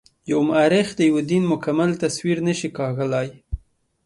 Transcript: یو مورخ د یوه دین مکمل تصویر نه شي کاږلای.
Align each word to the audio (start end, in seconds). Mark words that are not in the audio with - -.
یو 0.31 0.39
مورخ 0.49 0.87
د 0.95 0.99
یوه 1.09 1.21
دین 1.31 1.43
مکمل 1.53 1.91
تصویر 2.03 2.37
نه 2.47 2.53
شي 2.59 2.69
کاږلای. 2.77 3.29